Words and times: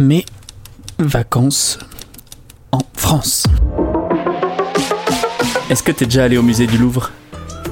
Mes 0.00 0.24
vacances 0.98 1.78
en 2.72 2.80
France. 2.94 3.46
Est-ce 5.70 5.84
que 5.84 5.92
t'es 5.92 6.06
déjà 6.06 6.24
allé 6.24 6.36
au 6.36 6.42
musée 6.42 6.66
du 6.66 6.78
Louvre? 6.78 7.12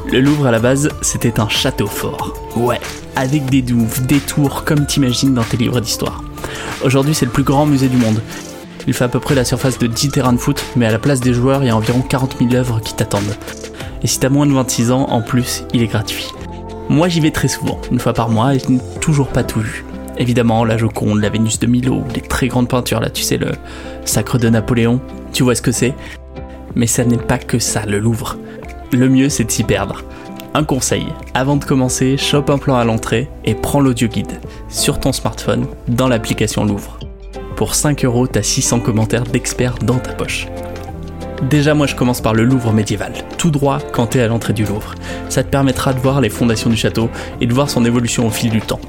Le 0.09 0.21
Louvre 0.21 0.47
à 0.47 0.53
la 0.53 0.61
base, 0.61 0.91
c'était 1.01 1.41
un 1.41 1.49
château 1.49 1.89
fort. 1.89 2.35
Ouais, 2.55 2.81
avec 3.17 3.47
des 3.47 3.61
douves, 3.61 4.07
des 4.07 4.21
tours 4.21 4.63
comme 4.63 4.87
t'imagines 4.87 5.35
dans 5.35 5.43
tes 5.43 5.57
livres 5.57 5.81
d'histoire. 5.81 6.23
Aujourd'hui, 6.85 7.13
c'est 7.13 7.25
le 7.25 7.33
plus 7.33 7.43
grand 7.43 7.67
musée 7.67 7.89
du 7.89 7.97
monde. 7.97 8.23
Il 8.87 8.95
fait 8.95 9.05
à 9.05 9.09
peu 9.09 9.19
près 9.19 9.35
la 9.35 9.45
surface 9.45 9.81
de 9.81 9.89
10 9.89 10.11
terrains 10.11 10.33
de 10.33 10.39
foot, 10.39 10.65
mais 10.77 10.87
à 10.87 10.93
la 10.93 11.01
place 11.01 11.19
des 11.19 11.35
joueurs, 11.35 11.65
il 11.65 11.67
y 11.67 11.71
a 11.71 11.77
environ 11.77 12.03
40 12.03 12.37
000 12.39 12.55
œuvres 12.55 12.81
qui 12.81 12.95
t'attendent. 12.95 13.37
Et 14.05 14.07
si 14.07 14.21
t'as 14.21 14.29
moins 14.29 14.47
de 14.47 14.53
26 14.53 14.93
ans, 14.93 15.07
en 15.09 15.23
plus, 15.23 15.65
il 15.75 15.83
est 15.83 15.89
gratuit. 15.89 16.29
Moi, 16.89 17.09
j'y 17.09 17.19
vais 17.19 17.33
très 17.33 17.49
souvent, 17.49 17.81
une 17.91 17.99
fois 17.99 18.13
par 18.13 18.29
mois, 18.29 18.55
et 18.55 18.61
je 18.61 18.69
n'ai 18.69 18.81
toujours 19.01 19.27
pas 19.27 19.43
tout 19.43 19.61
vu. 19.61 19.85
Évidemment, 20.19 20.65
la 20.65 20.77
Joconde, 20.77 21.21
la 21.21 21.31
Vénus 21.31 21.59
de 21.59 21.67
Milo, 21.67 22.03
les 22.15 22.21
très 22.21 22.49
grandes 22.49 22.69
peintures, 22.69 23.01
là, 23.01 23.11
tu 23.11 23.23
sais, 23.23 23.39
le 23.39 23.53
Sacre 24.05 24.39
de 24.39 24.49
Napoléon, 24.49 25.01
tu 25.33 25.43
vois 25.43 25.55
ce 25.55 25.63
que 25.63 25.73
c'est. 25.73 25.95
Mais 26.75 26.87
ça 26.87 27.05
n'est 27.05 27.17
pas 27.17 27.39
que 27.39 27.59
ça, 27.59 27.87
le 27.87 27.99
Louvre. 27.99 28.39
Le 28.93 29.09
mieux, 29.09 29.29
c'est 29.29 29.45
de 29.45 29.51
s'y 29.51 29.65
perdre. 29.65 30.03
Un 30.55 30.65
conseil, 30.65 31.07
avant 31.33 31.57
de 31.57 31.65
commencer, 31.65 32.19
chope 32.19 32.51
un 32.51 32.59
plan 32.59 32.77
à 32.77 32.85
l'entrée 32.85 33.31
et 33.47 33.55
prends 33.55 33.81
l'audio 33.81 34.07
guide 34.07 34.39
sur 34.69 35.01
ton 35.01 35.13
smartphone 35.13 35.67
dans 35.89 36.09
l'application 36.09 36.65
Louvre. 36.65 36.99
Pour 37.57 37.75
5 37.75 38.05
euros, 38.05 38.27
t'as 38.27 38.43
600 38.43 38.81
commentaires 38.81 39.25
d'experts 39.25 39.77
dans 39.83 39.99
ta 39.99 40.13
poche. 40.13 40.49
Déjà, 41.49 41.73
moi 41.73 41.87
je 41.87 41.97
commence 41.97 42.21
par 42.21 42.35
le 42.35 42.45
Louvre 42.45 42.73
médiéval, 42.73 43.15
tout 43.39 43.51
droit 43.51 43.79
quand 43.93 44.09
t'es 44.09 44.21
à 44.21 44.29
l'entrée 44.29 44.53
du 44.53 44.65
Louvre. 44.65 44.95
Ça 45.31 45.43
te 45.43 45.49
permettra 45.49 45.95
de 45.95 46.01
voir 46.01 46.21
les 46.21 46.29
fondations 46.29 46.69
du 46.69 46.77
château 46.77 47.09
et 47.41 47.47
de 47.47 47.55
voir 47.55 47.71
son 47.71 47.85
évolution 47.87 48.27
au 48.27 48.31
fil 48.31 48.51
du 48.51 48.61
temps. 48.61 48.81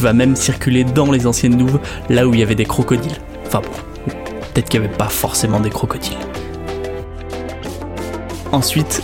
Tu 0.00 0.04
vas 0.04 0.14
même 0.14 0.34
circuler 0.34 0.82
dans 0.82 1.12
les 1.12 1.26
anciennes 1.26 1.58
douves, 1.58 1.78
là 2.08 2.26
où 2.26 2.32
il 2.32 2.40
y 2.40 2.42
avait 2.42 2.54
des 2.54 2.64
crocodiles. 2.64 3.18
Enfin 3.46 3.60
bon, 3.60 4.12
peut-être 4.54 4.70
qu'il 4.70 4.80
n'y 4.80 4.86
avait 4.86 4.96
pas 4.96 5.10
forcément 5.10 5.60
des 5.60 5.68
crocodiles. 5.68 6.16
Ensuite, 8.50 9.02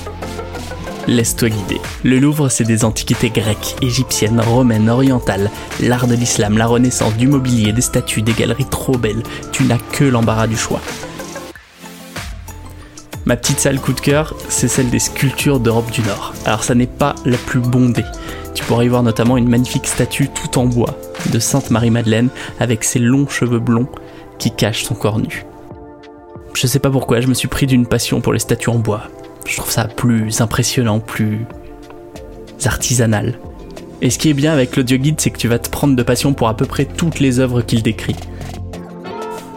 laisse-toi 1.06 1.50
guider. 1.50 1.82
Le 2.02 2.18
Louvre, 2.18 2.48
c'est 2.48 2.64
des 2.64 2.82
antiquités 2.86 3.28
grecques, 3.28 3.76
égyptiennes, 3.82 4.40
romaines, 4.40 4.88
orientales, 4.88 5.50
l'art 5.80 6.06
de 6.06 6.14
l'islam, 6.14 6.56
la 6.56 6.66
renaissance, 6.66 7.14
du 7.18 7.28
mobilier, 7.28 7.74
des 7.74 7.82
statues, 7.82 8.22
des 8.22 8.32
galeries 8.32 8.64
trop 8.64 8.96
belles. 8.96 9.22
Tu 9.52 9.64
n'as 9.64 9.76
que 9.76 10.04
l'embarras 10.04 10.46
du 10.46 10.56
choix. 10.56 10.80
Ma 13.26 13.36
petite 13.36 13.60
salle 13.60 13.80
coup 13.80 13.92
de 13.92 14.00
cœur, 14.00 14.34
c'est 14.48 14.68
celle 14.68 14.88
des 14.88 14.98
sculptures 14.98 15.60
d'Europe 15.60 15.90
du 15.90 16.00
Nord. 16.00 16.32
Alors 16.46 16.64
ça 16.64 16.74
n'est 16.74 16.86
pas 16.86 17.14
la 17.26 17.36
plus 17.36 17.60
bondée. 17.60 18.04
Tu 18.66 18.70
pourras 18.70 18.82
y 18.82 18.88
voir 18.88 19.04
notamment 19.04 19.36
une 19.36 19.48
magnifique 19.48 19.86
statue 19.86 20.28
tout 20.28 20.58
en 20.58 20.64
bois 20.64 20.98
de 21.32 21.38
Sainte 21.38 21.70
Marie-Madeleine 21.70 22.30
avec 22.58 22.82
ses 22.82 22.98
longs 22.98 23.28
cheveux 23.28 23.60
blonds 23.60 23.86
qui 24.40 24.50
cachent 24.50 24.82
son 24.82 24.96
corps 24.96 25.20
nu. 25.20 25.46
Je 26.52 26.66
sais 26.66 26.80
pas 26.80 26.90
pourquoi, 26.90 27.20
je 27.20 27.28
me 27.28 27.34
suis 27.34 27.46
pris 27.46 27.66
d'une 27.66 27.86
passion 27.86 28.20
pour 28.20 28.32
les 28.32 28.40
statues 28.40 28.70
en 28.70 28.80
bois. 28.80 29.02
Je 29.46 29.56
trouve 29.56 29.70
ça 29.70 29.84
plus 29.84 30.40
impressionnant, 30.40 30.98
plus 30.98 31.46
artisanal. 32.64 33.38
Et 34.02 34.10
ce 34.10 34.18
qui 34.18 34.30
est 34.30 34.34
bien 34.34 34.52
avec 34.52 34.74
l'audio 34.74 34.98
guide, 34.98 35.20
c'est 35.20 35.30
que 35.30 35.38
tu 35.38 35.46
vas 35.46 35.60
te 35.60 35.70
prendre 35.70 35.94
de 35.94 36.02
passion 36.02 36.34
pour 36.34 36.48
à 36.48 36.56
peu 36.56 36.66
près 36.66 36.86
toutes 36.86 37.20
les 37.20 37.38
œuvres 37.38 37.62
qu'il 37.62 37.84
décrit. 37.84 38.16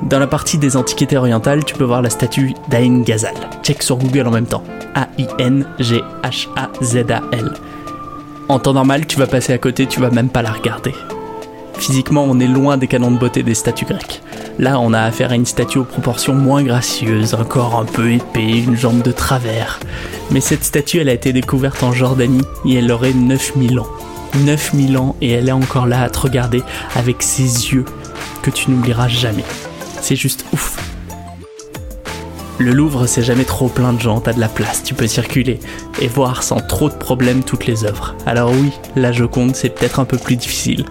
Dans 0.03 0.19
la 0.19 0.27
partie 0.27 0.59
des 0.59 0.77
antiquités 0.77 1.17
orientales, 1.17 1.65
tu 1.65 1.73
peux 1.73 1.83
voir 1.83 2.03
la 2.03 2.11
statue 2.11 2.53
d'Ain 2.69 3.01
Ghazal. 3.01 3.33
Check 3.63 3.81
sur 3.81 3.97
Google 3.97 4.27
en 4.27 4.31
même 4.31 4.45
temps. 4.45 4.63
A-I-N-G-H-A-Z-A-L. 4.93 5.93
En 8.49 8.57
temps 8.57 8.73
normal, 8.73 9.05
tu 9.05 9.19
vas 9.19 9.27
passer 9.27 9.53
à 9.53 9.59
côté, 9.59 9.85
tu 9.85 9.99
vas 9.99 10.09
même 10.09 10.29
pas 10.29 10.41
la 10.41 10.51
regarder. 10.51 10.95
Physiquement, 11.77 12.25
on 12.27 12.39
est 12.39 12.47
loin 12.47 12.77
des 12.77 12.87
canons 12.87 13.11
de 13.11 13.19
beauté 13.19 13.43
des 13.43 13.53
statues 13.53 13.85
grecques. 13.85 14.23
Là, 14.57 14.79
on 14.79 14.91
a 14.91 15.01
affaire 15.01 15.29
à 15.29 15.35
une 15.35 15.45
statue 15.45 15.77
aux 15.77 15.83
proportions 15.83 16.33
moins 16.33 16.63
gracieuses, 16.63 17.35
un 17.35 17.43
corps 17.43 17.79
un 17.79 17.85
peu 17.85 18.11
épais, 18.11 18.57
une 18.57 18.75
jambe 18.75 19.03
de 19.03 19.11
travers. 19.11 19.79
Mais 20.31 20.41
cette 20.41 20.63
statue, 20.63 20.97
elle 20.97 21.09
a 21.09 21.13
été 21.13 21.31
découverte 21.31 21.83
en 21.83 21.91
Jordanie 21.91 22.41
et 22.65 22.73
elle 22.73 22.91
aurait 22.91 23.13
9000 23.13 23.79
ans. 23.79 23.87
9000 24.43 24.97
ans 24.97 25.15
et 25.21 25.29
elle 25.29 25.49
est 25.49 25.51
encore 25.51 25.85
là 25.85 26.01
à 26.01 26.09
te 26.09 26.17
regarder 26.17 26.63
avec 26.95 27.21
ses 27.21 27.43
yeux 27.71 27.85
que 28.41 28.49
tu 28.49 28.71
n'oublieras 28.71 29.09
jamais. 29.09 29.45
C'est 30.01 30.15
juste 30.15 30.43
ouf. 30.53 30.88
Le 32.59 32.73
Louvre, 32.73 33.07
c'est 33.07 33.23
jamais 33.23 33.45
trop 33.45 33.69
plein 33.69 33.93
de 33.93 34.01
gens, 34.01 34.19
t'as 34.19 34.33
de 34.33 34.39
la 34.41 34.49
place, 34.49 34.83
tu 34.83 34.93
peux 34.93 35.07
circuler 35.07 35.61
et 36.01 36.07
voir 36.07 36.43
sans 36.43 36.59
trop 36.59 36.89
de 36.89 36.93
problèmes 36.93 37.41
toutes 37.41 37.65
les 37.65 37.85
œuvres. 37.85 38.15
Alors 38.25 38.51
oui, 38.51 38.73
la 38.97 39.13
Joconde, 39.13 39.55
c'est 39.55 39.69
peut-être 39.69 40.01
un 40.01 40.05
peu 40.05 40.17
plus 40.17 40.35
difficile. 40.35 40.83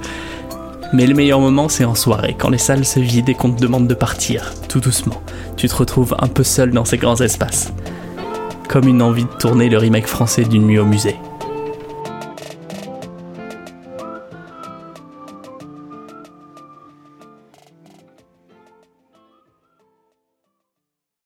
Mais 0.95 1.07
le 1.07 1.15
meilleur 1.15 1.41
moment, 1.41 1.69
c'est 1.69 1.85
en 1.85 1.95
soirée, 1.95 2.35
quand 2.39 2.49
les 2.49 2.57
salles 2.57 2.87
se 2.87 3.01
vident 3.01 3.31
et 3.31 3.35
qu'on 3.35 3.51
te 3.51 3.61
demande 3.61 3.87
de 3.87 3.93
partir, 3.93 4.55
tout 4.71 4.81
doucement. 4.81 5.21
Tu 5.59 5.69
te 5.69 5.77
retrouves 5.77 6.17
un 6.19 6.29
peu 6.29 6.43
seul 6.43 6.71
dans 6.71 6.87
ces 6.87 6.97
grands 6.97 7.21
espaces. 7.21 7.71
Comme 8.67 8.89
une 8.89 9.03
envie 9.03 9.25
de 9.25 9.39
tourner 9.39 9.69
le 9.69 9.77
remake 9.77 10.07
français 10.07 10.45
d'une 10.45 10.67
nuit 10.67 10.79
au 10.79 10.87
musée. 10.87 11.17